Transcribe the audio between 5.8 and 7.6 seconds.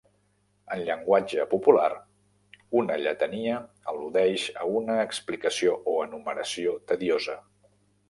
o enumeració tediosa.